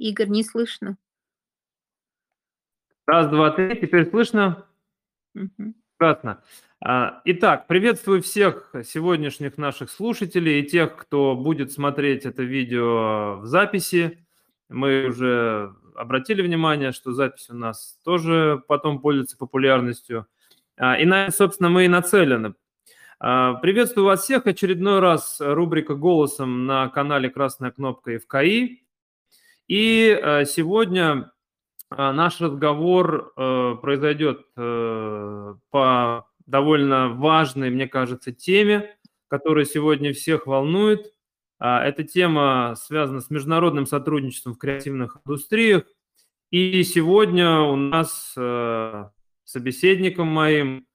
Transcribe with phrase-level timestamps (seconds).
[0.00, 0.96] Игорь, не слышно.
[3.06, 3.78] Раз, два, три.
[3.78, 4.66] Теперь слышно?
[5.34, 5.74] Мгм.
[5.98, 6.42] Прекрасно.
[6.80, 13.46] А, Итак, приветствую всех сегодняшних наших слушателей и тех, кто будет смотреть это видео в
[13.46, 14.26] записи.
[14.70, 20.26] Мы уже обратили внимание, что запись у нас тоже потом пользуется популярностью.
[20.78, 22.54] А, И на это, собственно, мы и нацелены.
[23.18, 24.46] А, Приветствую вас всех.
[24.46, 28.79] Очередной раз рубрика «Голосом» на канале «Красная кнопка ФКИ».
[29.70, 31.30] И э, сегодня
[31.92, 38.96] э, наш разговор э, произойдет по довольно важной, мне кажется, теме,
[39.28, 41.14] которая сегодня всех волнует.
[41.60, 45.84] А, Эта тема связана с международным сотрудничеством в креативных индустриях.
[46.50, 48.34] И сегодня у нас
[49.44, 50.88] собеседником моим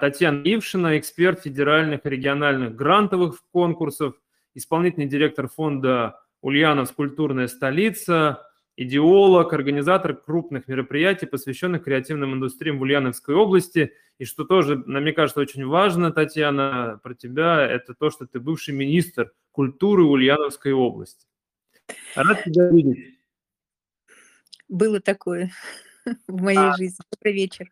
[0.00, 4.16] Татьяна Ившина, эксперт федеральных и региональных грантовых конкурсов,
[4.54, 8.46] исполнительный директор фонда Ульяновск «Культурная столица»,
[8.76, 13.92] идеолог, организатор крупных мероприятий, посвященных креативным индустриям в Ульяновской области.
[14.18, 18.40] И что тоже, на мне кажется, очень важно, Татьяна, про тебя, это то, что ты
[18.40, 21.26] бывший министр культуры Ульяновской области.
[22.14, 23.18] Рад тебя видеть.
[24.68, 25.50] Было такое
[26.26, 27.04] в моей А, жизни.
[27.10, 27.70] Добрый вечер.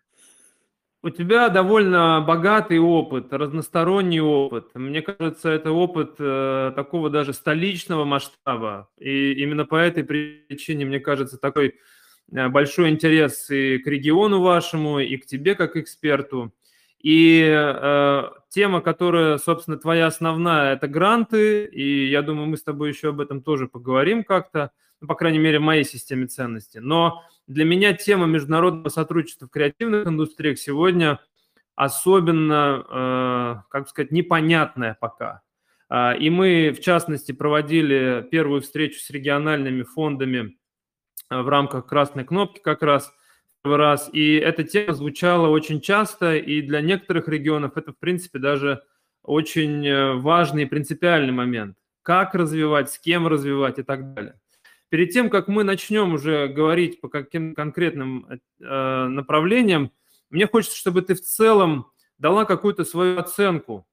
[1.00, 4.74] У тебя довольно богатый опыт, разносторонний опыт.
[4.74, 8.88] Мне кажется, это опыт э, такого даже столичного масштаба.
[8.98, 11.76] И именно по этой причине, мне кажется, такой
[12.32, 16.52] э, большой интерес и к региону вашему, и к тебе как эксперту.
[17.00, 21.66] И э, тема, которая, собственно, твоя основная, это гранты.
[21.66, 25.38] И я думаю, мы с тобой еще об этом тоже поговорим как-то, ну, по крайней
[25.38, 26.80] мере, в моей системе ценностей.
[26.80, 31.20] Но для меня тема международного сотрудничества в креативных индустриях сегодня
[31.76, 35.42] особенно, э, как сказать, непонятная пока.
[35.88, 40.58] А, И мы, в частности, проводили первую встречу с региональными фондами
[41.30, 43.12] э, в рамках «Красной кнопки» как раз
[43.62, 44.10] первый раз.
[44.12, 48.82] И эта тема звучала очень часто, и для некоторых регионов это, в принципе, даже
[49.22, 51.76] очень э, важный и принципиальный момент.
[52.02, 54.34] Как развивать, с кем развивать и так далее.
[54.88, 59.90] Перед тем, как мы начнем уже говорить по каким конкретным э, направлениям,
[60.30, 63.86] мне хочется, чтобы ты в целом дала какую-то свою оценку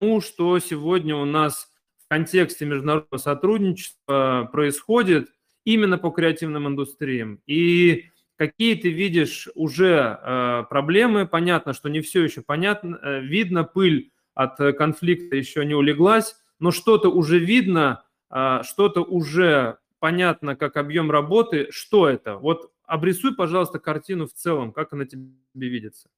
[0.00, 1.70] тому, что сегодня у нас
[2.04, 5.28] в контексте международного сотрудничества происходит
[5.64, 7.40] именно по креативным индустриям.
[7.46, 8.06] И
[8.38, 11.26] какие ты видишь уже э, проблемы.
[11.26, 12.98] Понятно, что не все еще понятно.
[13.02, 19.02] Э, видно, пыль от э, конфликта еще не улеглась, но что-то уже видно, э, что-то
[19.02, 21.68] уже понятно, как объем работы.
[21.70, 22.36] Что это?
[22.36, 26.08] Вот обрисуй, пожалуйста, картину в целом, как она тебе видится.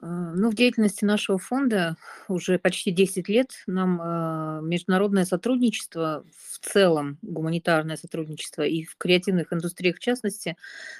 [0.00, 1.96] А, Ну, в деятельности нашего фонда
[2.28, 9.52] уже почти 10 лет нам а, международное сотрудничество в целом, гуманитарное сотрудничество и в креативных
[9.52, 10.56] индустриях в частности,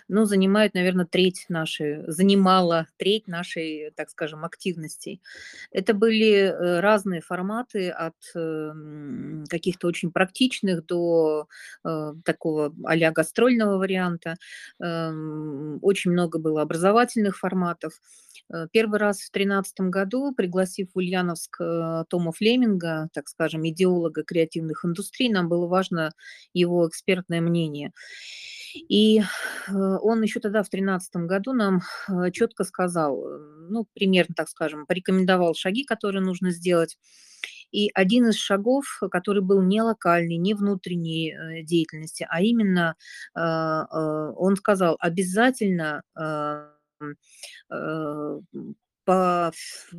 [0.09, 5.21] ну, занимает, наверное, треть нашей, занимала треть нашей, так скажем, активностей.
[5.73, 11.49] Это были э, разные форматы от э, м, каких-то очень практичных до
[11.85, 14.37] э, такого а-ля гастрольного варианта.
[14.81, 18.01] Эм, Очень много было образовательных форматов.
[18.51, 24.23] Э, Первый раз в 2013 году, пригласив в Ульяновск э, Тома Флеминга, так скажем, идеолога
[24.23, 26.13] креативных индустрий, нам было важно
[26.55, 27.93] его экспертное мнение.
[28.75, 31.83] И э, он еще тогда, в 2013 году, нам
[32.33, 33.39] четко сказал, э,
[33.69, 36.97] ну, примерно, так скажем, порекомендовал шаги, которые нужно сделать.
[37.71, 42.97] И один из шагов, который был не локальный, не внутренней э, деятельности, а именно
[43.37, 46.03] э, э, он сказал, обязательно
[47.01, 47.17] э, м,
[47.71, 48.77] э, м,
[49.09, 49.51] по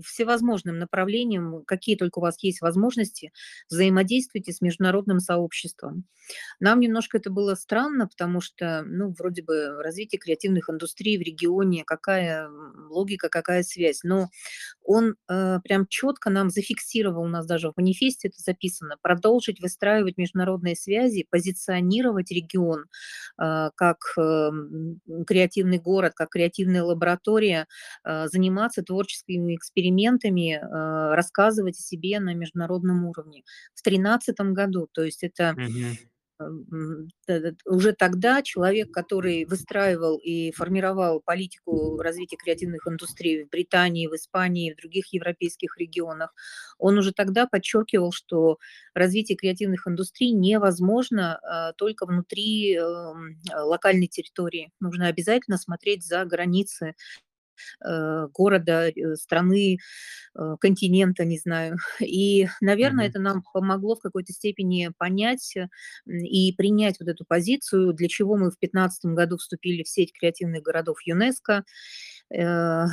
[0.06, 3.32] всевозможным направлениям, какие только у вас есть возможности,
[3.68, 6.04] взаимодействуйте с международным сообществом.
[6.60, 11.84] Нам немножко это было странно, потому что, ну, вроде бы развитие креативных индустрий в регионе,
[11.86, 12.50] какая
[12.90, 14.02] логика, какая связь.
[14.04, 14.30] Но
[14.84, 20.18] он э, прям четко нам зафиксировал, у нас даже в манифесте это записано, продолжить выстраивать
[20.18, 22.86] международные связи, позиционировать регион
[23.42, 24.50] э, как э,
[25.26, 27.66] креативный город, как креативная лаборатория,
[28.04, 33.44] э, заниматься творческими экспериментами, э, рассказывать о себе на международном уровне.
[33.74, 35.58] В 2013 году, то есть это
[37.28, 44.08] т- т- уже тогда человек, который выстраивал и формировал политику развития креативных индустрий в Британии,
[44.08, 46.34] в Испании, в других европейских регионах,
[46.78, 48.58] он уже тогда подчеркивал, что
[48.94, 54.72] развитие креативных индустрий невозможно а, только внутри эм, локальной территории.
[54.80, 56.96] Нужно обязательно смотреть за границы
[57.82, 59.80] города, страны,
[60.60, 61.78] континента, не знаю.
[62.00, 63.10] И, наверное, mm-hmm.
[63.10, 65.56] это нам помогло в какой-то степени понять
[66.08, 70.64] и принять вот эту позицию, для чего мы в 2015 году вступили в сеть креативных
[70.64, 71.64] городов ЮНЕСКО.
[72.32, 72.86] Э,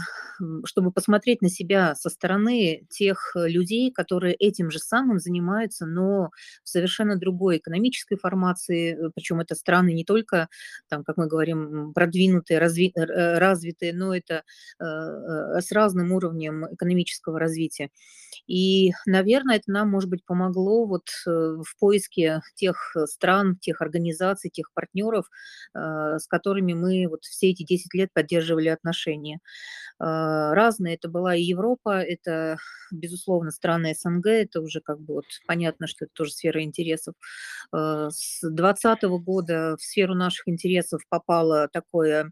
[0.65, 6.31] чтобы посмотреть на себя со стороны тех людей, которые этим же самым занимаются, но
[6.63, 10.49] в совершенно другой экономической формации, э, причем это страны не только,
[10.89, 14.43] там, как мы говорим, продвинутые, разви, э, развитые, но это
[14.79, 17.91] с разным уровнем экономического развития.
[18.47, 24.73] И, наверное, это нам, может быть, помогло вот в поиске тех стран, тех организаций, тех
[24.75, 25.27] партнеров,
[25.75, 29.41] с которыми мы вот все эти 10 лет поддерживали отношения уровне.
[29.99, 30.95] А, разные.
[30.97, 32.59] Это была и Европа, это,
[32.91, 37.15] безусловно, страны СНГ, это уже как бы вот понятно, что это тоже сфера интересов.
[37.73, 42.31] А, с 2020 года в сферу наших интересов попало такое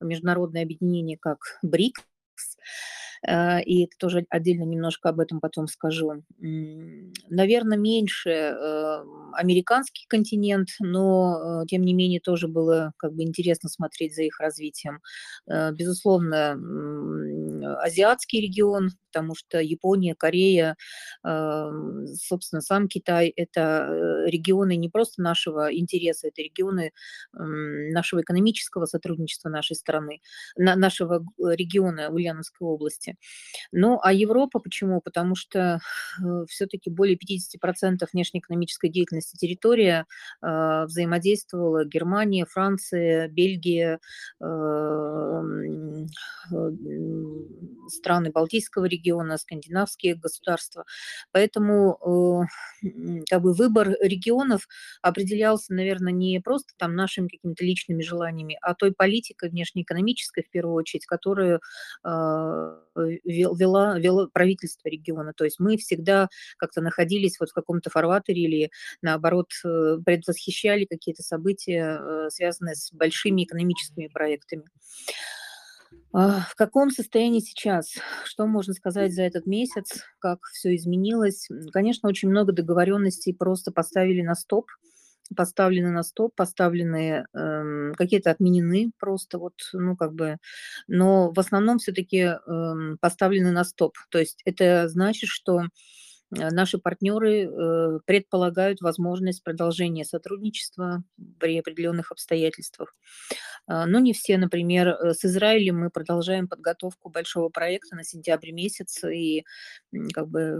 [0.00, 2.02] международное объединение, как БРИКС.
[3.26, 6.22] Э, и это тоже отдельно немножко об этом потом скажу.
[6.40, 13.68] Наверное, меньше эм, американский континент, но, э, тем не менее, тоже было как бы интересно
[13.68, 15.00] смотреть за их развитием.
[15.48, 16.56] Э, безусловно,
[17.82, 20.76] азиатский регион, потому что Япония, Корея,
[21.22, 26.92] собственно, сам Китай– это регионы не просто нашего интереса, это регионы
[27.32, 30.20] нашего экономического сотрудничества нашей страны,
[30.56, 33.11] нашего региона Ульяновской области.
[33.72, 35.00] Ну, а Европа почему?
[35.00, 35.80] Потому что
[36.22, 40.06] э, все-таки более 50% внешнеэкономической деятельности территория
[40.42, 44.00] э, взаимодействовала Германия, Франция, Бельгия,
[44.40, 45.42] э,
[47.88, 50.84] страны Балтийского региона, скандинавские государства.
[51.32, 52.46] Поэтому
[53.28, 54.66] как бы выбор регионов
[55.02, 60.74] определялся, наверное, не просто там нашими какими-то личными желаниями, а той политикой внешнеэкономической, в первую
[60.74, 61.60] очередь, которую
[63.04, 65.32] вела, вело правительство региона.
[65.34, 66.28] То есть мы всегда
[66.58, 68.70] как-то находились вот в каком-то фарватере или,
[69.02, 74.64] наоборот, э, предвосхищали какие-то события, э, связанные с большими экономическими проектами.
[76.14, 77.94] А, в каком состоянии сейчас?
[78.24, 80.04] Что можно сказать за этот месяц?
[80.18, 81.48] Как все изменилось?
[81.72, 84.66] Конечно, очень много договоренностей просто поставили на стоп
[85.36, 90.38] поставлены на стоп, поставлены, э, какие-то отменены просто вот, ну, как бы,
[90.88, 93.94] но в основном все-таки э, эм, поставлены на стоп.
[94.10, 95.62] То есть это значит, что
[96.32, 101.04] наши партнеры э, предполагают возможность продолжения сотрудничества
[101.38, 102.94] при определенных обстоятельствах.
[103.66, 108.52] А, но не все, например, э, с Израилем мы продолжаем подготовку большого проекта на сентябрь
[108.52, 109.44] месяц, и
[110.14, 110.58] как бы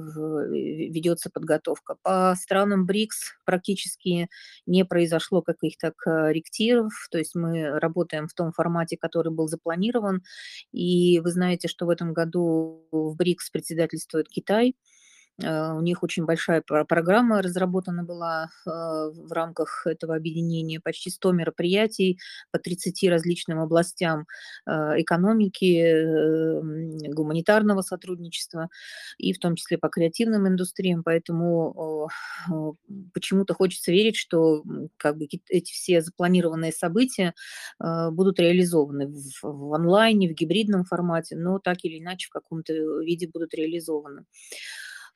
[0.51, 1.97] ведется подготовка.
[2.03, 4.29] По странам БРИКС практически
[4.67, 10.23] не произошло каких-то корректиров, то есть мы работаем в том формате, который был запланирован,
[10.71, 15.02] и вы знаете, что в этом году в БРИКС председательствует Китай, Э,
[15.39, 20.81] у них очень большая программа разработана была э, в рамках этого объединения.
[20.81, 22.19] Почти 100 мероприятий
[22.51, 24.27] по 30 различным областям
[24.67, 24.71] э,
[25.01, 28.69] экономики, гуманитарного сотрудничества
[29.19, 31.03] и в том числе по креативным индустриям.
[31.03, 32.09] Поэтому
[33.15, 34.63] почему-то хочется верить, что
[34.97, 37.35] как бы эти все запланированные события
[37.79, 42.73] будут реализованы в, в онлайне, в гибридном формате, но так или иначе в каком-то
[43.03, 44.25] виде будут реализованы.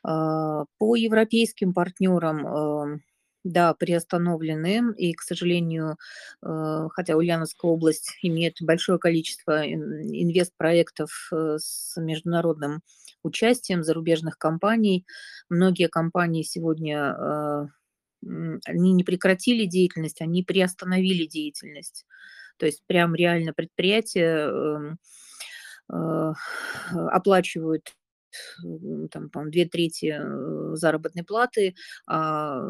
[0.09, 3.03] А, по европейским партнерам
[3.47, 5.97] да, приостановлены, и, к сожалению,
[6.43, 12.83] э, хотя Ульяновская область имеет большое количество инвестпроектов э, с международным
[13.23, 15.07] участием зарубежных компаний,
[15.49, 17.67] многие компании сегодня э,
[18.65, 22.07] они не прекратили деятельность, они приостановили деятельность.
[22.57, 24.97] То есть прям реально предприятия
[25.89, 27.93] оплачивают
[29.11, 31.75] там, по две трети э, заработной платы,
[32.07, 32.61] а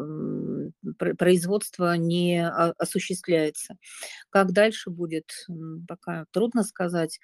[1.17, 3.77] производство не осуществляется.
[4.29, 5.31] Как дальше будет,
[5.87, 7.19] пока трудно сказать.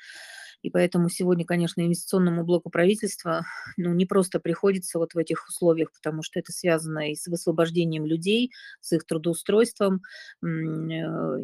[0.64, 3.46] И поэтому сегодня, конечно, инвестиционному блоку правительства
[3.78, 8.06] ну, не просто приходится вот в этих условиях, потому что это связано и с высвобождением
[8.06, 10.02] людей, с их трудоустройством.
[10.42, 10.48] Э,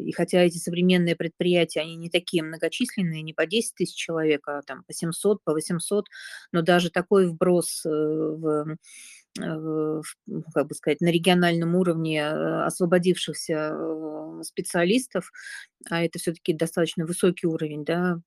[0.00, 4.62] и хотя эти современные предприятия, они не такие многочисленные, не по 10 тысяч человек, а
[4.62, 6.06] там по 700, по 800,
[6.52, 8.76] но даже такой вброс э, в
[9.38, 13.76] Э, ну, как бы сказать, на региональном уровне э, освободившихся
[14.42, 15.30] специалистов,
[15.88, 18.20] а это все-таки достаточно высокий уровень, да,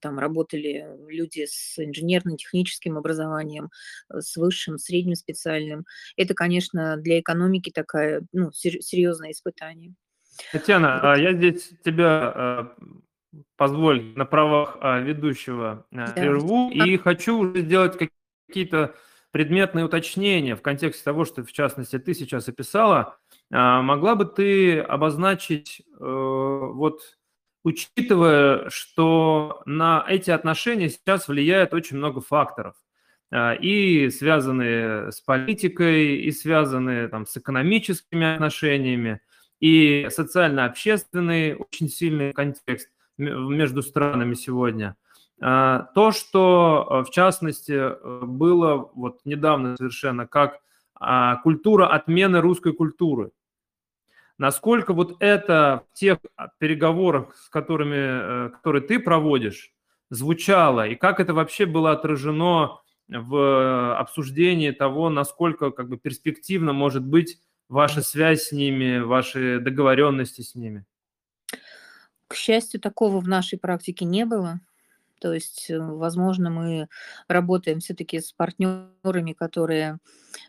[0.00, 3.70] там работали люди с инженерно-техническим образованием,
[4.08, 5.84] с высшим, средним специальным.
[6.16, 9.94] Это, конечно, для экономики такая, ну, серьезное испытание.
[10.52, 12.74] Татьяна, а я здесь тебя
[13.56, 17.98] позволь, на правах а, ведущего а, прерву, и хочу уже сделать
[18.48, 18.94] какие-то
[19.30, 23.18] предметные уточнения в контексте того, что, в частности, ты сейчас описала.
[23.52, 27.00] А, могла бы ты обозначить, э, вот
[27.64, 32.76] учитывая, что на эти отношения сейчас влияет очень много факторов,
[33.34, 39.20] и связанные с политикой, и связанные там, с экономическими отношениями,
[39.58, 44.96] и социально-общественный очень сильный контекст между странами сегодня.
[45.40, 50.60] А, то, что э, в частности э, было вот недавно совершенно как
[50.98, 53.32] а, культура отмены русской культуры.
[54.38, 56.18] Насколько вот это в тех
[56.58, 59.72] переговорах, с которыми, э, которые ты проводишь,
[60.08, 67.04] звучало, и как это вообще было отражено в обсуждении того, насколько как бы перспективно может
[67.04, 70.86] быть ваша связь с ними, ваши договоренности с ними?
[72.30, 74.60] К счастью, такого в нашей практике не было.
[75.20, 76.88] То есть, э, возможно, мы
[77.28, 79.98] работаем все-таки с партнерами, которые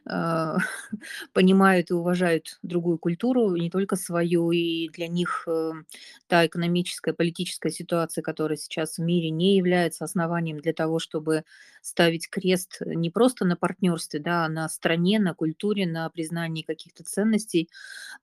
[0.09, 0.55] э,
[1.33, 5.71] понимают и уважают другую культуру, не только свою, и для них э,
[6.27, 11.43] та экономическая, политическая ситуация, которая сейчас в мире, не является основанием для того, чтобы
[11.81, 17.03] ставить крест не просто на партнерстве, да, а на стране, на культуре, на признании каких-то
[17.03, 17.69] ценностей.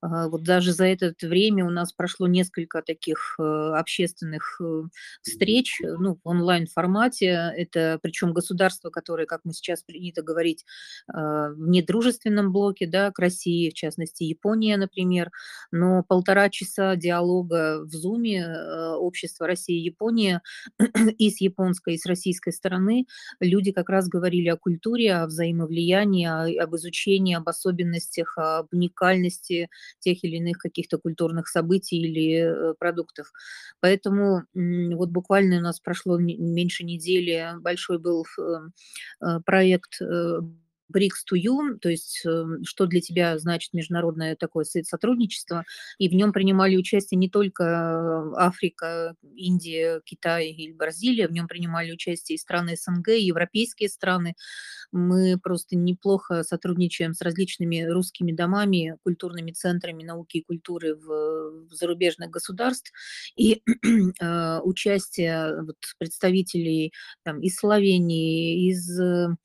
[0.01, 4.83] Э, вот даже за это время у нас прошло несколько таких э, общественных э,
[5.21, 7.53] встреч, ну, в онлайн-формате.
[7.55, 10.65] Это причем государства, которые, как мы сейчас принято говорить,
[11.07, 15.31] э, в недружественном блоке, да, к России, в частности, Япония, например,
[15.71, 20.41] но полтора часа диалога в Зуме э, общества России и Япония
[21.17, 23.05] и с японской, и с российской стороны
[23.39, 30.23] люди как раз говорили о культуре, о взаимовлиянии, об изучении, об особенностях, об уникальности тех
[30.23, 33.31] или иных каких-то культурных событий или э, продуктов.
[33.79, 38.25] Поэтому вот буквально у нас прошло меньше недели большой был
[39.45, 39.99] проект
[40.93, 45.63] BRICS to You, то есть эм, что для тебя значит международное такое сотрудничество,
[45.97, 51.47] и в нем принимали участие не только э, Африка, Индия, Китай или Бразилия, в нем
[51.47, 54.35] принимали участие и страны СНГ, и европейские страны.
[54.91, 61.73] Мы просто неплохо сотрудничаем с различными русскими домами, культурными центрами науки и культуры в, в
[61.73, 62.91] зарубежных государств,
[63.35, 63.61] и
[64.21, 69.35] э, участие вот, представителей там, из Словении, из Э,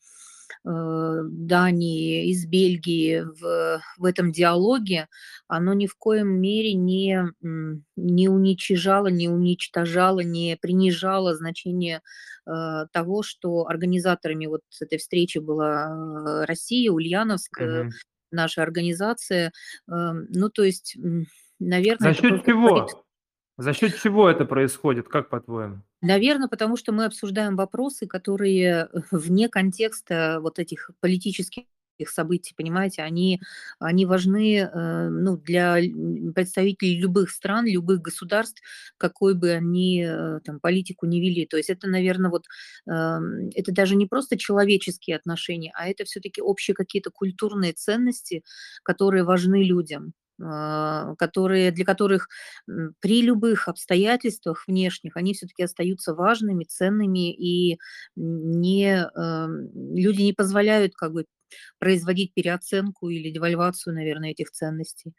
[0.64, 5.08] Дании, из Бельгии в, в этом диалоге,
[5.48, 7.24] оно ни в коем мере не,
[7.96, 12.02] не уничижало, не уничтожало, не принижало значение
[12.46, 17.90] э, того, что организаторами вот этой встречи была э, Россия, Ульяновск, угу.
[18.30, 19.52] наша организация.
[19.90, 20.96] Э, ну, то есть,
[21.58, 22.12] наверное...
[22.12, 22.88] За счет чего?
[23.56, 25.82] За счет чего это происходит, как по-твоему?
[26.02, 31.64] Наверное, потому что мы обсуждаем вопросы, которые вне контекста вот этих политических
[32.06, 33.42] событий, понимаете, они,
[33.78, 35.76] они важны э, ну, для
[36.34, 38.62] представителей любых стран, любых государств,
[38.96, 41.44] какой бы они э, там, политику не вели.
[41.46, 42.46] То есть это, наверное, вот,
[42.90, 42.92] э,
[43.54, 48.44] это даже не просто человеческие отношения, а это все-таки общие какие-то культурные ценности,
[48.82, 50.14] которые важны людям.
[50.42, 52.28] А, которые, для которых
[53.00, 57.78] при любых обстоятельствах внешних они все-таки остаются важными, ценными, и
[58.16, 59.06] не,
[59.94, 61.26] люди не позволяют как бы
[61.78, 65.14] производить переоценку или девальвацию, наверное, этих ценностей.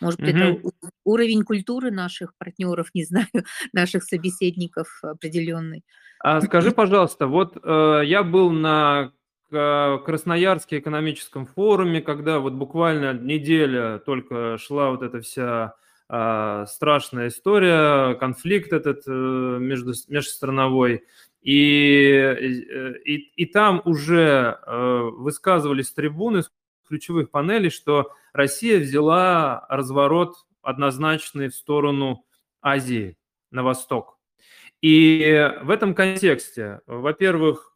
[0.00, 0.38] Может быть, угу.
[0.38, 0.70] это
[1.04, 3.26] уровень культуры наших партнеров, не знаю,
[3.72, 5.84] наших собеседников определенный.
[6.20, 9.12] А скажи, пожалуйста, вот э, я был на
[9.50, 15.74] Красноярске экономическом форуме, когда вот буквально неделя только шла вот эта вся
[16.10, 21.04] а, страшная история, конфликт этот э, между, межстрановой,
[21.42, 26.44] и, э, и, и там уже э, высказывались трибуны
[26.88, 32.24] ключевых панелей, что Россия взяла разворот однозначный в сторону
[32.62, 33.18] Азии,
[33.50, 34.18] на восток.
[34.80, 37.74] И в этом контексте, во-первых,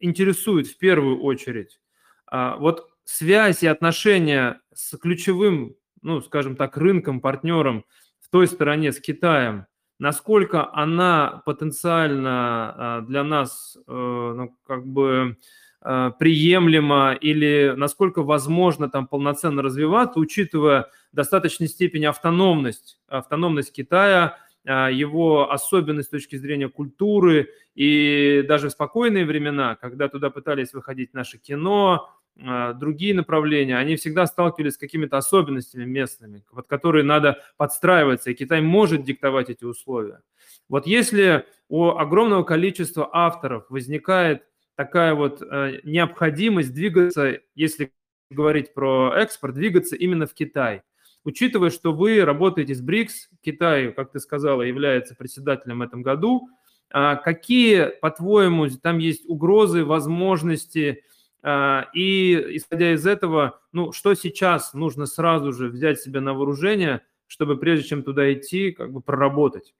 [0.00, 1.80] интересует в первую очередь.
[2.26, 7.84] А, вот связь и отношения с ключевым, ну, скажем так, рынком, партнером
[8.20, 9.66] в той стороне с Китаем,
[9.98, 15.36] насколько она потенциально а, для нас, э, ну, как бы
[15.80, 24.36] а, приемлема или насколько возможно там полноценно развиваться, учитывая достаточной степени автономность, автономность Китая,
[24.68, 31.14] его особенность с точки зрения культуры, и даже в спокойные времена, когда туда пытались выходить
[31.14, 32.10] наше кино,
[32.40, 38.34] а, другие направления, они всегда сталкивались с какими-то особенностями местными, под которые надо подстраиваться, и
[38.34, 40.20] Китай может диктовать эти условия.
[40.68, 44.44] Вот если у огромного количества авторов возникает
[44.76, 47.92] такая вот э, необходимость двигаться, если
[48.30, 50.82] говорить про экспорт, двигаться именно в Китай.
[51.28, 56.48] Учитывая, что вы работаете с БРИКС, Китай, как ты сказала, является председателем в этом году,
[56.90, 61.04] а какие, по-твоему, там есть угрозы, возможности,
[61.42, 67.02] а, и исходя из этого, ну, что сейчас нужно сразу же взять себе на вооружение,
[67.26, 69.74] чтобы прежде чем туда идти, как бы проработать?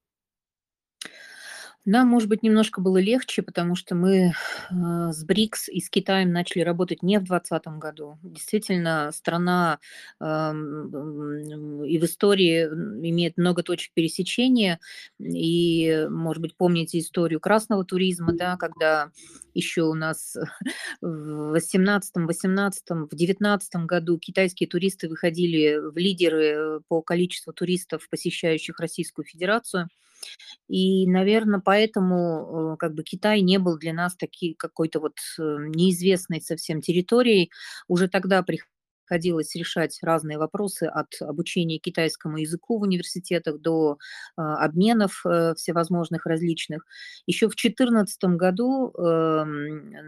[1.91, 4.33] Нам, может быть, немношко было легче, потому что мы э,
[4.71, 8.19] с БРИКС и с Китаем начали работать не в 2020 году.
[8.23, 9.79] Действительно, страна
[10.21, 14.81] э, и в истории имеет много точек пересечения.
[15.19, 19.11] И, может быть, помните историю красного туризма, да, когда
[19.55, 20.37] еще у нас
[21.01, 28.79] в 18, 18, в 19 году китайские туристы выходили в лидеры по количеству туристов, посещающих
[28.79, 29.89] Российскую Федерацию.
[30.69, 35.43] И, наверное, поэтому э, как бы Китай не был для нас таки какой-то вот э,
[35.43, 37.51] неизвестной совсем территорией.
[37.89, 38.69] Уже тогда приходилось
[39.09, 43.97] приходилось решать разные вопросы от обучения китайскому языку в университетах до
[44.37, 46.85] э, обменов э, всевозможных различных.
[47.27, 49.45] Еще в 2014 году э,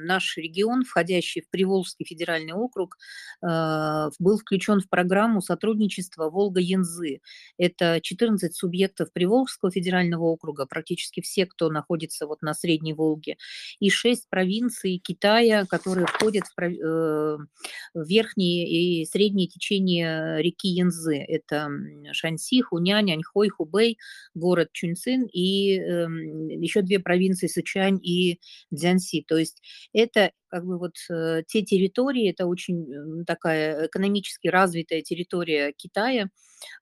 [0.05, 2.99] наш регион, входящий в Приволжский федеральный округ,
[3.43, 7.21] э, был включен в программу сотрудничества Волга-Янзы.
[7.57, 13.37] Это 14 субъектов Приволжского федерального округа, практически все, кто находится вот на Средней Волге,
[13.79, 17.39] и 6 провинций Китая, которые входят в, э,
[17.95, 21.17] верхние и среднее течение реки Янзы.
[21.17, 21.69] Это
[22.13, 23.99] Шанси, Хунянь, Аньхой, Хубэй,
[24.35, 26.07] город Чунцин и э,
[26.61, 29.25] еще две провинции Сычань и Дзянси.
[29.27, 35.73] То есть это как бы вот э, те территории, это очень такая экономически развитая территория
[35.73, 36.29] Китая,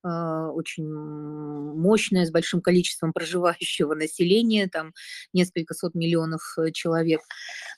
[0.02, 4.92] э, очень мощная, с большим количеством проживающего населения, там
[5.32, 7.20] несколько сот миллионов э, человек.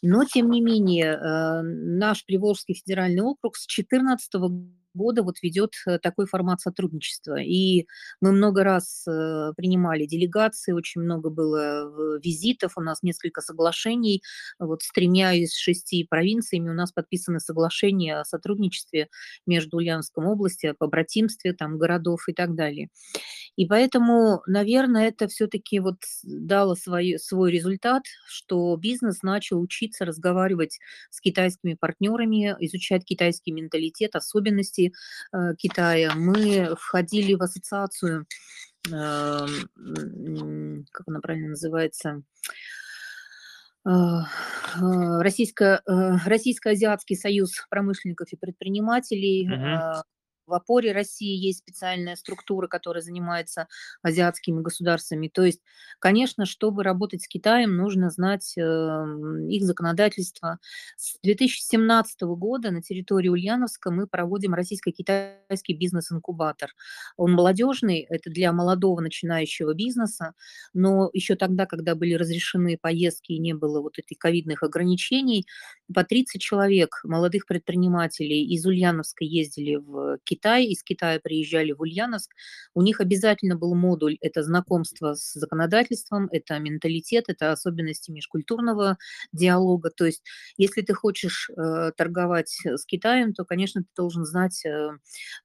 [0.00, 1.18] Но, тем не менее,
[1.62, 3.66] наш Приволжский федеральный округ с
[4.28, 7.40] 2014 года вот ведет э, такой формат сотрудничества.
[7.40, 7.86] И
[8.20, 14.22] мы много раз э, принимали делегации, очень много было визитов, у нас несколько соглашений.
[14.58, 19.08] Вот с тремя из шести провинциями у нас подписаны соглашения о сотрудничестве
[19.46, 22.88] между Ульяновской областью, по братимстве там, городов и так далее.
[23.56, 30.78] И поэтому, наверное, это все-таки вот дало свой, свой результат, что бизнес начал учиться разговаривать
[31.10, 36.14] с китайскими партнерами, изучать китайский менталитет, особенности э, Китая.
[36.14, 38.26] Мы входили в ассоциацию,
[38.88, 39.46] э,
[40.90, 42.22] как она правильно называется,
[43.86, 43.90] э,
[44.80, 50.02] Российско-Азиатский союз промышленников и предпринимателей, uh-huh.
[50.50, 53.68] В опоре России есть специальная структура, которая занимается
[54.02, 55.28] азиатскими государствами.
[55.28, 55.60] То есть,
[56.00, 60.58] конечно, чтобы работать с Китаем, нужно знать э, их законодательство.
[60.96, 66.70] С 2017 года на территории Ульяновска мы проводим российско-китайский бизнес-инкубатор.
[67.16, 70.34] Он молодежный, это для молодого начинающего бизнеса,
[70.74, 75.46] но еще тогда, когда были разрешены поездки и не было вот этих ковидных ограничений,
[75.94, 81.82] по 30 человек, молодых предпринимателей из Ульяновска ездили в Китай, Китай, из Китая приезжали в
[81.82, 82.30] Ульяновск,
[82.74, 88.96] у них обязательно был модуль, это знакомство с законодательством, это менталитет, это особенности межкультурного
[89.32, 89.90] диалога.
[89.90, 90.22] То есть,
[90.56, 94.70] если ты хочешь э, торговать с Китаем, то, конечно, ты должен знать э,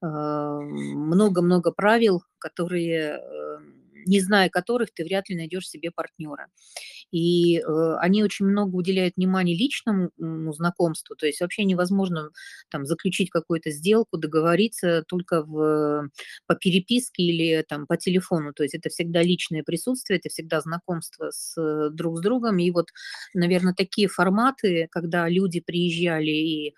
[0.02, 3.58] э, много-много э, правил, которые э,
[4.06, 6.48] не зная которых ты вряд ли найдешь себе партнера.
[7.12, 10.10] И э, они очень много уделяют внимания личному
[10.54, 12.32] знакомству, то есть вообще невозможно
[12.70, 16.10] там заключить какую-то сделку, договориться только в,
[16.48, 21.30] по переписке или там по телефону, то есть это всегда личное присутствие, это всегда знакомство
[21.32, 21.56] с,
[21.92, 22.90] друг с другом, и вот,
[23.34, 26.74] наверное, такие форматы, когда люди приезжали и э,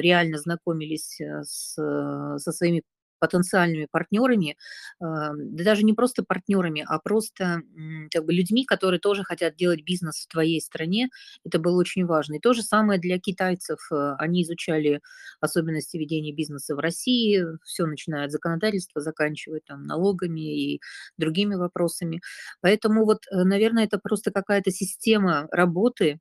[0.00, 2.82] реально знакомились э, с, со своими
[3.24, 4.56] потенциальными партнерами,
[5.00, 7.62] да даже не просто партнерами, а просто
[8.10, 11.08] как бы людьми, которые тоже хотят делать бизнес в твоей стране.
[11.44, 12.34] Это было очень важно.
[12.36, 13.78] И то же самое для китайцев.
[13.92, 15.00] Э, они изучали
[15.40, 20.40] особенности ведения бизнеса в России, все начиная от законодательства, заканчивая там налогами
[20.74, 20.80] и
[21.18, 22.20] другими вопросами.
[22.60, 26.18] Поэтому вот, э, наверное, это просто какая-то система работы,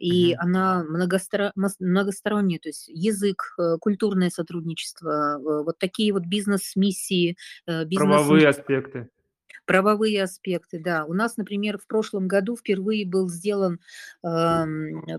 [0.00, 0.40] и Мгм.
[0.42, 7.36] она многостро- многосторонняя, то есть язык, э, культурное сотрудничество, э, вот такие вот бизнес-миссии,
[7.66, 9.08] э, бизнес Правовые аспекты.
[9.70, 11.04] Правовые аспекты, да.
[11.04, 13.78] У нас, например, в прошлом году впервые был сделан э,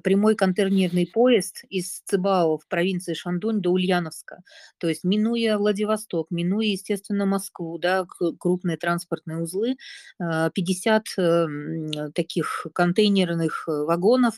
[0.03, 4.43] прямой контейнерный поезд из Цибао в провинции Шандунь до Ульяновска.
[4.77, 8.05] То есть минуя Владивосток, минуя, естественно, Москву, да,
[8.39, 9.77] крупные транспортные узлы,
[10.19, 14.37] 50 э, э, таких контейнерных э, вагонов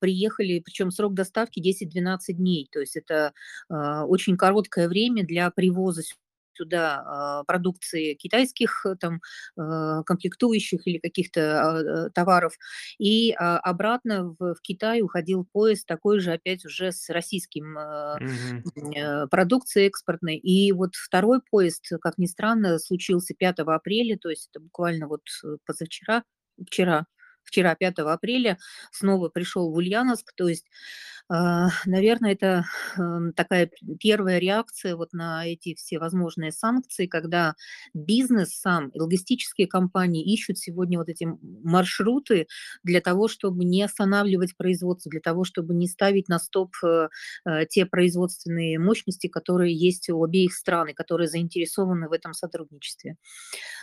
[0.00, 2.68] приехали, причем срок доставки 10-12 дней.
[2.72, 3.32] То есть это
[3.68, 6.02] очень короткое время для привоза
[6.54, 9.20] сюда а, продукции китайских э, там
[9.56, 12.54] а, комплектующих или каких-то а, товаров,
[12.98, 19.28] и обратно в, в Китай уходил поезд такой же опять уже с российским mm-hmm.
[19.28, 20.36] продукцией экспортной.
[20.36, 25.22] И вот второй поезд, как ни странно, случился 5 апреля, то есть это буквально вот
[25.44, 26.24] э, позавчера,
[26.66, 27.06] вчера,
[27.44, 28.58] вчера, 5 апреля,
[28.92, 30.32] снова пришел в Ульяновск.
[30.34, 30.66] То есть,
[31.21, 31.21] а,
[31.86, 32.64] наверное, это
[32.98, 37.54] эм, такая первая реакция вот на эти все возможные санкции, когда
[37.94, 41.26] бизнес сам, логистические компании ищут сегодня вот эти
[41.64, 42.48] маршруты
[42.82, 47.08] для того, чтобы не останавливать производство, для того, чтобы не ставить на стоп э,
[47.46, 53.16] э, те производственные мощности, которые есть у обеих стран и которые заинтересованы в этом сотрудничестве.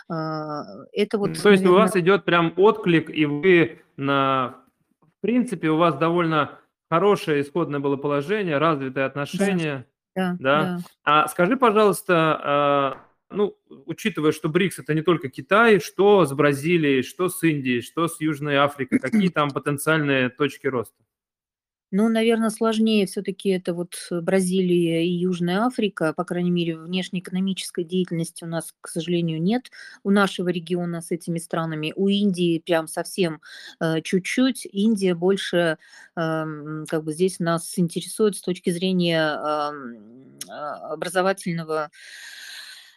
[0.08, 1.72] А, это вот, То есть наверное...
[1.72, 4.58] у вас идет прям отклик, и вы на...
[5.02, 6.60] В принципе, у вас довольно
[6.90, 9.86] хорошее исходное было положение, развитые отношения.
[10.16, 10.62] Да, да.
[10.62, 10.80] да.
[11.04, 12.98] А скажи, пожалуйста, а,
[13.30, 18.08] ну, учитывая, что БРИКС это не только Китай, что с Бразилией, что с Индией, что
[18.08, 20.98] с Южной Африкой, какие там потенциальные точки роста?
[21.92, 26.14] Ну, наверное, сложнее все-таки это вот Бразилия и Южная Африка.
[26.16, 29.72] По крайней мере, внешнеэкономической деятельности у нас, к сожалению, нет
[30.04, 31.92] у нашего региона с этими странами.
[31.96, 33.42] У Индии прям совсем
[33.80, 34.68] э, чуть-чуть.
[34.72, 35.78] Индия больше
[36.16, 36.46] э,
[36.88, 41.90] как бы здесь нас интересует с точки зрения э, образовательного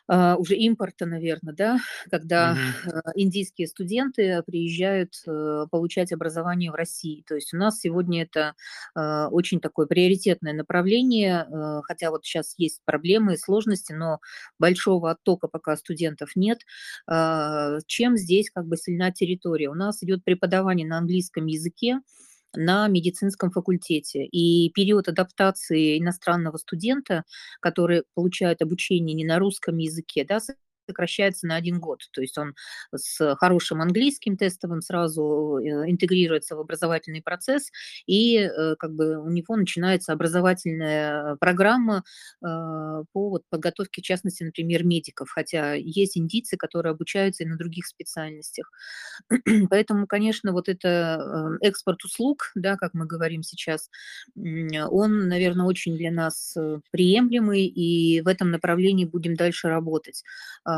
[0.08, 1.78] уже импорта, наверное, да,
[2.10, 3.00] когда угу.
[3.14, 7.24] индийские студенты приезжают э, получать образование в России.
[7.26, 8.54] То есть у нас сегодня это
[8.94, 14.18] а, очень такое приоритетное направление, э, хотя вот сейчас есть проблемы и сложности, но
[14.58, 16.60] большого оттока пока студентов нет.
[17.86, 19.68] Чем здесь как бы сильна территория?
[19.68, 22.00] У нас идет преподавание на английском языке,
[22.56, 24.24] на медицинском факультете.
[24.26, 27.24] И период адаптации иностранного студента,
[27.60, 30.40] который получает обучение не на русском языке, да,
[30.86, 32.00] сокращается на один год.
[32.12, 32.54] То есть он
[32.94, 37.70] с хорошим английским тестовым сразу э, интегрируется в образовательный процесс,
[38.06, 42.04] и э, как бы у него начинается образовательная программа
[42.42, 42.46] э,
[43.12, 47.86] по вот подготовке, в частности, например, медиков, хотя есть индийцы, которые обучаются и на других
[47.86, 48.70] специальностях.
[49.70, 53.90] Поэтому, конечно, вот это экспорт услуг, да, как мы говорим сейчас,
[54.36, 56.56] он, наверное, очень для нас
[56.90, 60.22] приемлемый, и в этом направлении будем дальше работать.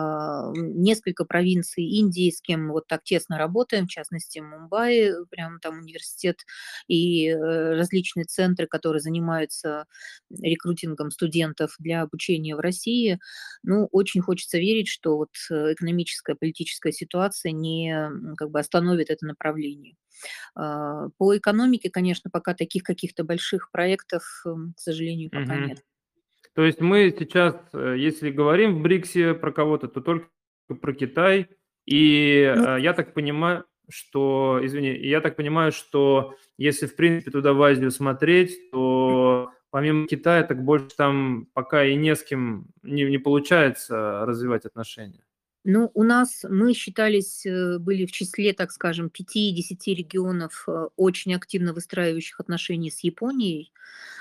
[0.04, 5.78] А, несколько провинций Индии, с кем вот так тесно работаем, в частности, Мумбаи, прям там
[5.78, 6.44] университет
[6.88, 9.86] и э, различные центры, которые занимаются
[10.30, 13.18] рекрутингом студентов для обучения в России.
[13.62, 19.26] Ну, очень хочется верить, что вот э, экономическая, политическая ситуация не как бы остановит это
[19.26, 19.96] направление.
[20.54, 25.64] А, по экономике, конечно, пока таких каких-то больших проектов, к сожалению, пока угу.
[25.68, 25.82] нет.
[26.54, 30.28] То есть мы сейчас, э, если говорим в БРИКСе про кого-то, то только
[30.80, 31.48] про Китай.
[31.84, 37.30] И ну, э, я так понимаю, что, извини, я так понимаю, что если, в принципе,
[37.30, 42.66] туда в Азию смотреть, то помимо Китая, так больше там пока и не с кем
[42.82, 45.24] не, не получается развивать отношения.
[45.64, 51.72] Ну, у нас мы считались, э, были в числе, так скажем, 5-10 регионов, очень активно
[51.72, 53.72] выстраивающих отношения с Японией.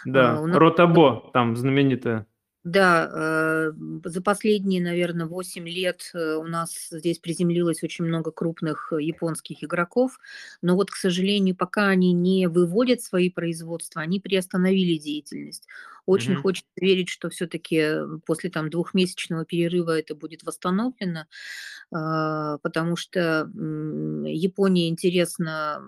[0.06, 0.58] Да, а, нас...
[0.58, 2.26] Ротабо, там знаменитая.
[2.64, 3.74] Да, э,
[4.06, 10.18] за последние, наверное, 8 лет э, у нас здесь приземлилось очень много крупных японских игроков,
[10.62, 15.68] но вот, к сожалению, пока они не выводят свои производства, они приостановили деятельность.
[16.06, 16.42] Очень mm-hmm.
[16.42, 17.96] хочется верить, что все-таки
[18.26, 21.28] после там двухмесячного перерыва это будет восстановлено,
[21.90, 23.50] потому что
[24.26, 25.82] Японии интересно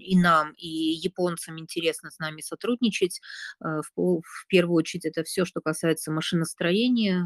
[0.00, 3.20] и нам, и японцам интересно с нами сотрудничать.
[3.60, 7.22] В первую очередь это все, что касается машиностроения,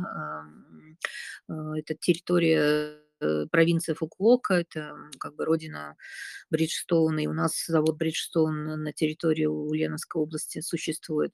[1.49, 3.00] а, это территория Э,
[3.51, 5.97] провинция Фукуока, это как бы родина
[6.51, 11.33] Бриджстоуна, и у нас завод Бриджстоун на территории Ульяновской области существует.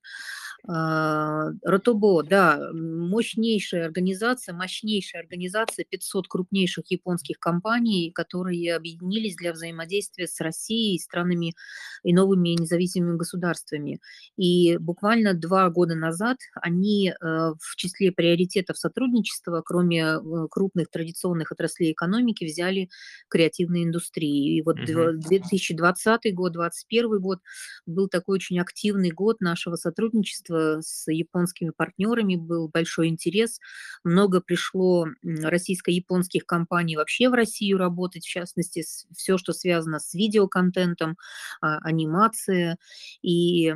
[0.69, 10.27] А, Ротобо, да, мощнейшая организация, мощнейшая организация, 500 крупнейших японских компаний, которые объединились для взаимодействия
[10.27, 11.55] с Россией, странами
[12.03, 14.01] и новыми независимыми государствами.
[14.37, 20.21] И буквально два года назад они э, в числе приоритетов сотрудничества, кроме э,
[20.51, 22.89] крупных традиционных отраслей, отрасли экономики взяли
[23.29, 24.59] креативные индустрии.
[24.59, 25.21] И вот Мгм.
[25.21, 27.41] 2020 год, 2021 год
[27.87, 33.61] был такой очень активный год нашего сотрудничества с японскими партнерами, был большой интерес,
[34.05, 38.85] много пришло российско-японских компаний вообще в Россию работать, в частности,
[39.15, 41.17] все, что связано с видеоконтентом,
[41.61, 42.79] а, анимация,
[43.23, 43.75] и э,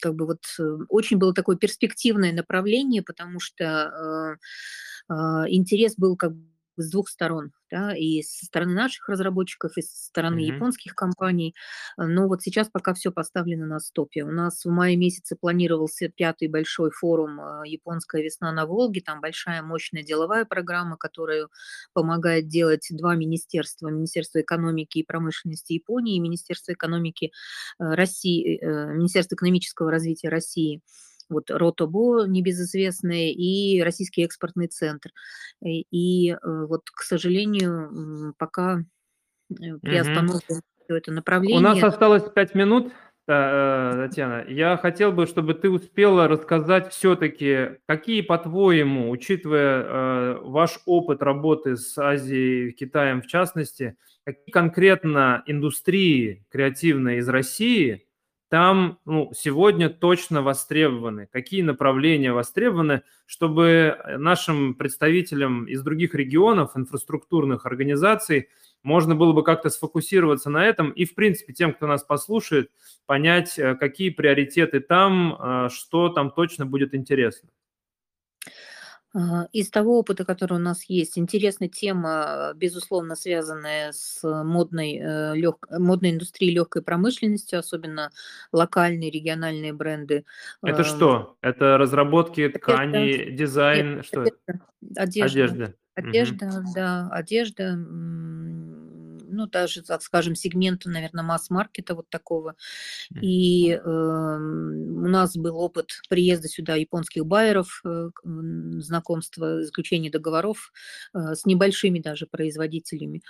[0.00, 4.36] как бы вот э, очень было такое перспективное направление, потому что э,
[5.10, 10.06] интерес был как бы с двух сторон, да, и со стороны наших разработчиков, и со
[10.06, 10.54] стороны Мгм.
[10.56, 11.54] японских компаний.
[11.98, 14.24] Но вот сейчас пока все поставлено на стопе.
[14.24, 19.00] У нас в мае месяце планировался пятый большой форум а, «Японская весна на Волге».
[19.02, 21.48] Там большая мощная деловая программа, которая
[21.92, 23.88] помогает делать два министерства.
[23.88, 27.32] Министерство экономики и промышленности Японии и Министерство экономики
[27.78, 30.80] э, России, э, Министерство экономического развития России
[31.30, 35.10] вот Ротобо небезызвестный и Российский экспортный центр.
[35.64, 38.80] И, и э, вот, к сожалению, пока
[39.50, 40.40] э, приостановлено
[40.84, 41.84] всё это У нас направление.
[41.84, 42.92] осталось 5 минут,
[43.26, 44.44] Та- э, Татьяна.
[44.48, 51.76] Я хотел бы, чтобы ты успела рассказать все-таки, какие, по-твоему, учитывая э, ваш опыт работы
[51.76, 58.06] с Азией, Китаем в частности, какие конкретно индустрии креативные из России
[58.50, 67.64] там ну, сегодня точно востребованы, какие направления востребованы, чтобы нашим представителям из других регионов, инфраструктурных
[67.64, 68.48] организаций
[68.82, 72.72] можно было бы как-то сфокусироваться на этом и, в принципе, тем, кто нас послушает,
[73.06, 77.50] понять, э, какие приоритеты там, э, что там точно будет интересно.
[79.52, 85.66] Из того опыта, который у нас есть, интересная тема, безусловно, связанная с модной, э, лёг...
[85.68, 88.12] модной индустрией легкой промышленности, особенно
[88.52, 90.24] локальные, региональные бренды.
[90.62, 91.36] Это что?
[91.40, 94.22] Это разработки Одежда, тканей, нет, дизайн, что?
[94.22, 94.60] одежда,
[94.94, 96.46] одежда, Одежда.
[96.46, 97.76] Одежда, да, одежда,
[99.30, 102.54] ну, даже, так скажем, сегмента, наверное, масс-маркета вот такого.
[103.20, 108.10] И эм, у нас был опыт приезда сюда японских байеров, э,
[108.78, 110.72] знакомства, заключения договоров
[111.14, 113.22] э, с небольшими даже производителями.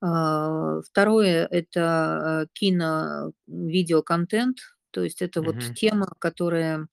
[0.00, 4.58] А, Второе– это э, кино-видеоконтент,
[4.90, 5.74] то есть это вот Мгм.
[5.74, 6.88] тема, которая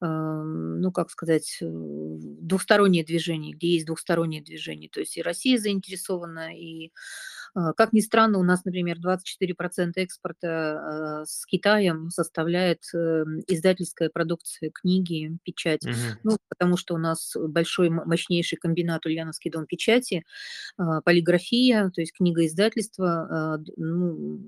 [0.00, 4.90] ам, ну, как сказать, э, двухстороннее движение, где есть двухстороннее движение.
[4.90, 6.90] То есть и Россия заинтересована, и,
[7.76, 14.70] как ни странно, у нас, например, 24% экспорта а, с Китаем составляет э, издательская продукция,
[14.74, 15.84] книги, печать.
[15.84, 15.94] Мгм.
[16.24, 20.24] Ну, потому что у нас большой, мощнейший комбинат Ульяновский дом печати,
[20.76, 24.40] а, полиграфия, то есть книгоиздательство, а, д- ну,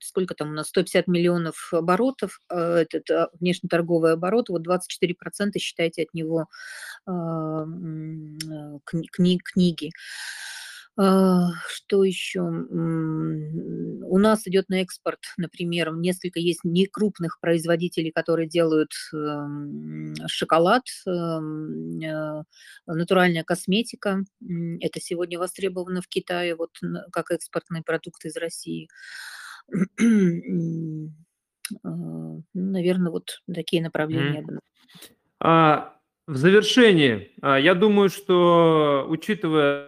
[0.00, 6.02] сколько там у нас, 150 миллионов оборотов, а, этот а, внешнеторговый оборот, вот 24% считайте
[6.02, 6.46] от него
[7.06, 7.66] а, а,
[8.84, 9.90] кни- кни- книги.
[11.00, 12.40] А, Что еще?
[12.40, 22.00] У нас идет на экспорт, например, несколько есть некрупных производителей, которые делают эм, шоколад, эм,
[22.00, 22.42] э,
[22.86, 24.24] натуральная косметика.
[24.80, 26.70] Это сегодня востребовано в Китае вот
[27.12, 28.88] как экспортный продукт из России.
[32.54, 34.44] Наверное, вот такие направления.
[35.38, 35.94] А,
[36.26, 39.87] в завершении, а, я думаю, что учитывая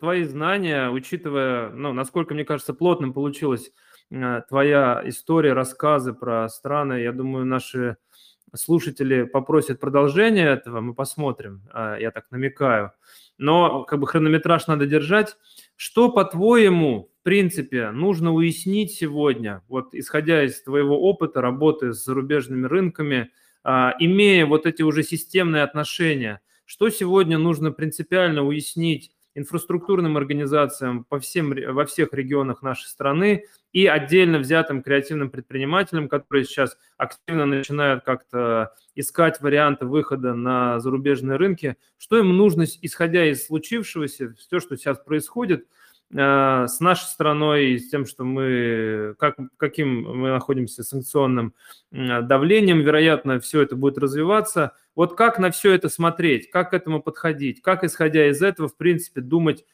[0.00, 3.72] твои знания, учитывая, ну, насколько, мне кажется, плотным получилась
[4.10, 7.96] э, твоя история, рассказы про страны, я думаю, наши
[8.54, 12.92] слушатели попросят продолжения этого, мы посмотрим, а, я так намекаю.
[13.38, 15.36] Но как бы хронометраж надо держать.
[15.74, 22.66] Что, по-твоему, в принципе, нужно уяснить сегодня, вот исходя из твоего опыта работы с зарубежными
[22.66, 23.30] рынками,
[23.62, 31.20] а, имея вот эти уже системные отношения, что сегодня нужно принципиально уяснить инфраструктурным организациям по
[31.20, 38.02] всем, во всех регионах нашей страны и отдельно взятым креативным предпринимателям, которые сейчас активно начинают
[38.02, 44.76] как-то искать варианты выхода на зарубежные рынки, что им нужно, исходя из случившегося, все, что
[44.76, 45.66] сейчас происходит,
[46.12, 51.54] с нашей страной и с тем, что мы, как, каким мы находимся санкционным
[51.90, 54.72] давлением, вероятно, все это будет развиваться.
[54.94, 58.76] Вот как на все это смотреть, как к этому подходить, как, исходя из этого, в
[58.76, 59.64] принципе, думать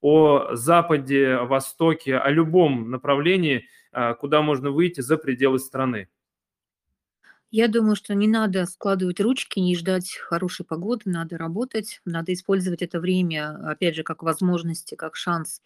[0.00, 6.08] о Западе, о Востоке, о любом направлении, а, куда можно выйти за пределы страны.
[7.52, 12.82] Я думаю, что не надо складывать ручки, не ждать хорошей погоды, надо работать, надо использовать
[12.82, 15.60] это время, опять же, как возможности, как шанс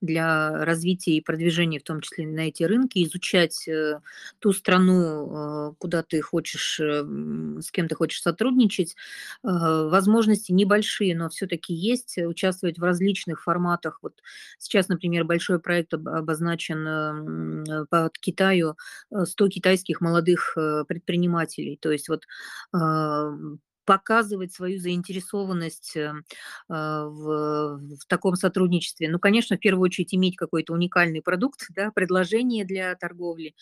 [0.00, 4.00] для развития и продвижения, в том числе на эти рынки, изучать э,
[4.38, 7.04] ту страну, э, куда ты хочешь, э,
[7.60, 8.96] с кем ты хочешь сотрудничать.
[9.42, 12.18] Возможности небольшие, но все-таки есть.
[12.18, 13.98] Участвовать в различных форматах.
[14.02, 14.22] Вот
[14.58, 18.76] сейчас, например, большой проект обозначен под Китаю
[19.12, 20.56] 100 китайских молодых
[20.88, 21.78] предпринимателей.
[21.80, 22.24] То есть вот
[23.84, 26.12] показывать свою заинтересованность э,
[26.68, 29.08] а, в, в таком сотрудничестве.
[29.08, 33.54] Ну, конечно, в первую очередь иметь какой-то уникальный продукт, да, предложение для торговли.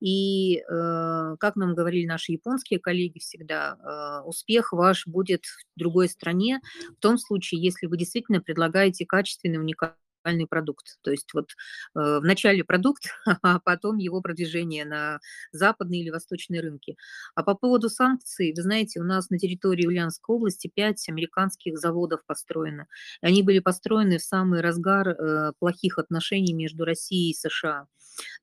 [0.00, 6.08] И, э, как нам говорили наши японские коллеги всегда, э, успех ваш будет в другой
[6.08, 6.60] стране
[6.96, 10.98] в том случае, если вы действительно предлагаете качественный, уникальный уникальный продукт.
[11.02, 11.50] То есть вот
[11.94, 13.04] э, вначале продукт,
[13.42, 15.20] а потом его продвижение на
[15.52, 16.96] западные или восточные рынки.
[17.34, 22.24] А по поводу санкций, вы знаете, у нас на территории Ульяновской области пять американских заводов
[22.26, 22.86] построено.
[23.20, 27.86] Они были построены в самый разгар э, плохих отношений между Россией и США.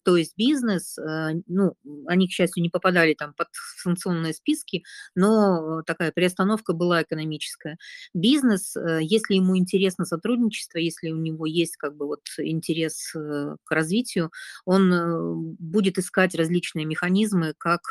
[0.03, 1.75] То есть бизнес, э, ну,
[2.07, 4.83] они, к счастью, не попадали там под санкционные списки,
[5.15, 7.77] но такая приостановка была экономическая.
[8.13, 13.55] Бизнес, э, если ему интересно сотрудничество, если у него есть как бы вот интерес э,
[13.63, 14.31] к развитию,
[14.65, 17.81] он будет искать различные механизмы, как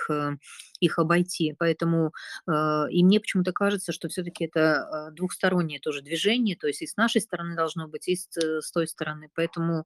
[0.80, 1.54] их обойти.
[1.58, 2.12] Поэтому
[2.48, 7.20] и мне почему-то кажется, что все-таки это двухстороннее тоже движение, то есть и с нашей
[7.20, 9.30] стороны должно быть, и с, с той стороны.
[9.34, 9.84] Поэтому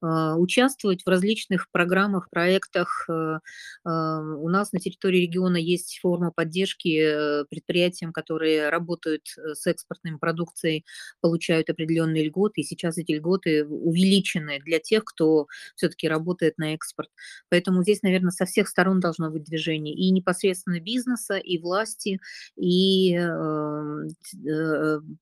[0.00, 3.06] участвовать в различных программах, проектах.
[3.08, 3.38] Э,
[3.84, 10.18] э, у нас на территории региона есть форма поддержки э, предприятиям, которые работают с экспортной
[10.18, 10.84] продукцией,
[11.20, 17.08] получают определенные льготы, и сейчас эти льготы увеличены для тех, кто все-таки работает на экспорт.
[17.48, 22.20] Поэтому здесь, наверное, со всех сторон должно быть движение и непосредственно бизнеса, и власти,
[22.56, 23.16] и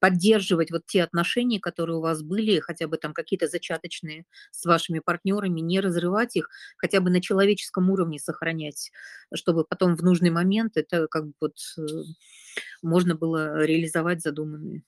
[0.00, 5.00] поддерживать вот те отношения, которые у вас были, хотя бы там какие-то зачаточные с вашими
[5.00, 8.92] партнерами, не разрывать их, хотя бы на человеческом уровне сохранять,
[9.34, 11.82] чтобы потом в нужный момент это как бы вот э,
[12.82, 14.82] можно было реализовать задуманные.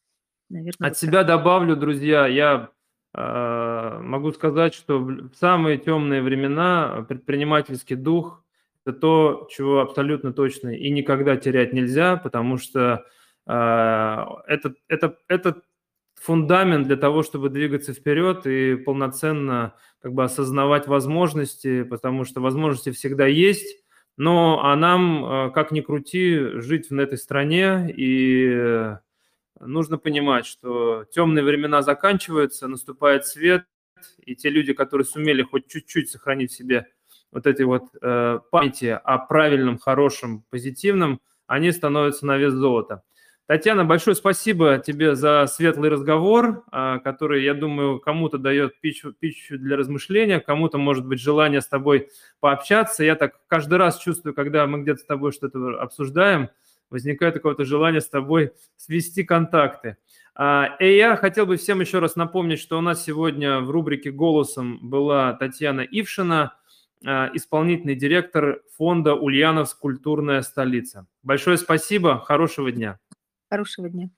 [0.49, 1.29] Наверное, От вот себя так.
[1.29, 2.71] добавлю, друзья, я
[3.15, 8.44] э, могу сказать, что в самые темные времена предпринимательский дух–
[8.85, 13.05] это то, чего абсолютно точно и никогда терять нельзя, потому что
[13.47, 15.63] э, это, это, это
[16.15, 22.91] фундамент для того, чтобы двигаться вперед и полноценно как бы осознавать возможности, потому что возможности
[22.91, 23.83] всегда есть,
[24.17, 28.97] но а нам, э, как ни крути, жить в этой стране, и
[29.61, 33.65] нужно понимать, что темные времена заканчиваются, наступает свет,
[34.19, 36.87] и те люди, которые сумели хоть чуть-чуть сохранить в себе
[37.35, 43.03] вот эти вот э, памяти о правильном, хорошем, позитивном, они становятся на вес золота.
[43.47, 49.15] Татьяна, большое спасибо тебе за светлый разговор, а, который, я думаю, кому-то дает пищу,
[49.51, 52.09] для размышления, кому-то, может быть, желание с тобой
[52.41, 53.05] пообщаться.
[53.05, 56.49] Я так каждый раз чувствую, когда мы где-то с тобой что-то обсуждаем,
[56.89, 59.99] возникает какое-то желание с тобой свести контакты.
[60.35, 64.11] А, и я хотел бы всем еще раз напомнить, что у нас сегодня в рубрике
[64.11, 66.55] «Голосом» была Татьяна Ившина,
[67.05, 69.79] исполнительный директор фонда «Ульяновск.
[69.79, 71.07] Культурная столица».
[71.23, 72.99] Большое спасибо, хорошего дня.
[73.51, 74.11] Хорошего дня.